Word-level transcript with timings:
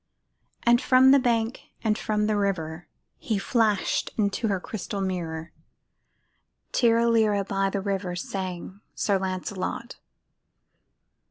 From 0.79 1.11
the 1.11 1.19
bank 1.19 1.59
and 1.83 1.95
from 1.95 2.25
the 2.25 2.35
river 2.35 2.87
He 3.19 3.37
flashed 3.37 4.09
into 4.17 4.47
the 4.47 4.59
crystal 4.59 4.99
mirror, 4.99 5.53
"Tirra 6.71 7.05
lirra," 7.07 7.43
by 7.47 7.69
the 7.69 7.81
river 7.81 8.15
Sang 8.15 8.81
Sir 8.95 9.19
Lancelot. 9.19 9.97